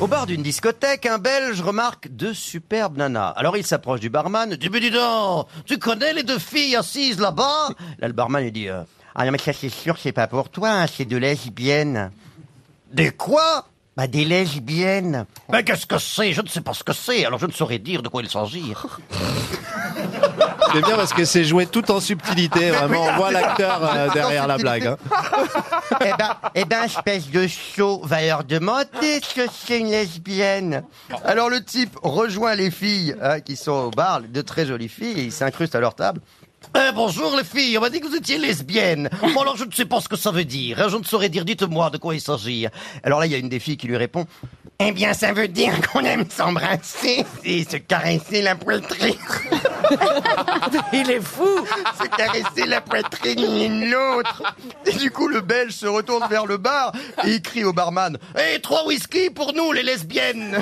Au 0.00 0.06
bar 0.06 0.24
d'une 0.24 0.42
discothèque, 0.42 1.04
un 1.04 1.18
Belge 1.18 1.60
remarque 1.60 2.08
deux 2.08 2.32
superbes 2.32 2.96
nanas. 2.96 3.34
Alors 3.36 3.58
il 3.58 3.66
s'approche 3.66 4.00
du 4.00 4.08
barman, 4.08 4.54
dit 4.56 4.70
Mais 4.70 4.80
dis 4.80 4.90
donc, 4.90 5.46
tu 5.66 5.78
connais 5.78 6.14
les 6.14 6.22
deux 6.22 6.38
filles 6.38 6.74
assises 6.74 7.20
là-bas? 7.20 7.68
Là 7.98 8.08
le 8.08 8.14
barman 8.14 8.42
lui 8.42 8.50
dit 8.50 8.70
euh, 8.70 8.82
Ah 9.14 9.26
non 9.26 9.32
mais 9.32 9.36
ça 9.38 9.52
c'est 9.52 9.68
sûr 9.68 9.98
c'est 9.98 10.12
pas 10.12 10.26
pour 10.26 10.48
toi, 10.48 10.70
hein, 10.70 10.86
c'est 10.86 11.04
de 11.04 11.18
lesbiennes. 11.18 12.10
Des 12.90 13.10
quoi? 13.10 13.66
Bah 14.00 14.06
des 14.06 14.24
lesbiennes. 14.24 15.26
Mais 15.52 15.62
qu'est-ce 15.62 15.84
que 15.84 15.98
c'est? 15.98 16.32
Je 16.32 16.40
ne 16.40 16.46
sais 16.48 16.62
pas 16.62 16.72
ce 16.72 16.82
que 16.82 16.94
c'est, 16.94 17.26
alors 17.26 17.38
je 17.38 17.44
ne 17.44 17.52
saurais 17.52 17.78
dire 17.78 18.02
de 18.02 18.08
quoi 18.08 18.22
il 18.22 18.30
s'agit. 18.30 18.72
C'est 20.72 20.80
bien 20.82 20.96
parce 20.96 21.12
que 21.12 21.26
c'est 21.26 21.44
joué 21.44 21.66
tout 21.66 21.90
en 21.90 22.00
subtilité, 22.00 22.70
vraiment. 22.70 23.04
On 23.04 23.16
voit 23.16 23.30
l'acteur 23.30 23.78
euh, 23.84 24.08
derrière 24.14 24.46
la 24.46 24.56
blague. 24.56 24.86
hein. 24.86 24.96
eh 26.00 26.12
ben, 26.18 26.34
eh 26.54 26.64
ben, 26.64 26.84
espèce 26.84 27.30
de 27.30 27.46
chaud, 27.46 28.00
va 28.02 28.22
leur 28.22 28.44
demander 28.44 29.20
ce 29.22 29.34
que 29.34 29.46
c'est 29.52 29.80
une 29.80 29.90
lesbienne? 29.90 30.82
Alors 31.26 31.50
le 31.50 31.62
type 31.62 31.94
rejoint 32.02 32.54
les 32.54 32.70
filles 32.70 33.14
hein, 33.20 33.40
qui 33.40 33.54
sont 33.54 33.72
au 33.72 33.90
bar, 33.90 34.22
de 34.22 34.40
très 34.40 34.64
jolies 34.64 34.88
filles, 34.88 35.20
et 35.20 35.24
il 35.24 35.32
s'incruste 35.32 35.74
à 35.74 35.80
leur 35.80 35.94
table. 35.94 36.22
Eh, 36.76 36.92
bonjour 36.94 37.36
les 37.36 37.44
filles, 37.44 37.76
on 37.78 37.80
m'a 37.80 37.90
dit 37.90 38.00
que 38.00 38.06
vous 38.06 38.14
étiez 38.14 38.38
lesbienne. 38.38 39.10
Bon 39.34 39.40
alors 39.40 39.56
je 39.56 39.64
ne 39.64 39.72
sais 39.72 39.86
pas 39.86 40.00
ce 40.00 40.08
que 40.08 40.16
ça 40.16 40.30
veut 40.30 40.44
dire, 40.44 40.80
hein, 40.80 40.88
je 40.88 40.96
ne 40.96 41.02
saurais 41.02 41.28
dire, 41.28 41.44
dites-moi 41.44 41.90
de 41.90 41.98
quoi 41.98 42.14
il 42.14 42.20
s'agit. 42.20 42.66
Alors 43.02 43.18
là 43.18 43.26
il 43.26 43.32
y 43.32 43.34
a 43.34 43.38
une 43.38 43.48
des 43.48 43.58
filles 43.58 43.76
qui 43.76 43.88
lui 43.88 43.96
répond, 43.96 44.24
eh 44.78 44.92
bien 44.92 45.12
ça 45.12 45.32
veut 45.32 45.48
dire 45.48 45.72
qu'on 45.88 46.04
aime 46.04 46.26
s'embrasser 46.30 47.24
et 47.44 47.64
se 47.64 47.76
caresser 47.76 48.42
la 48.42 48.54
poitrine. 48.54 49.16
Il 50.92 51.10
est 51.10 51.20
fou 51.20 51.48
Se 52.00 52.06
caresser 52.08 52.66
la 52.66 52.80
poitrine 52.80 53.40
l'une 53.40 53.90
l'autre 53.90 54.42
Et 54.86 54.92
du 54.92 55.10
coup, 55.10 55.26
le 55.26 55.40
Belge 55.40 55.72
se 55.72 55.86
retourne 55.86 56.28
vers 56.28 56.46
le 56.46 56.58
bar 56.58 56.92
et 57.24 57.30
il 57.30 57.42
crie 57.42 57.64
au 57.64 57.72
barman 57.72 58.16
«Hé, 58.38 58.60
trois 58.60 58.86
whisky 58.86 59.30
pour 59.30 59.52
nous, 59.52 59.72
les 59.72 59.82
lesbiennes!» 59.82 60.58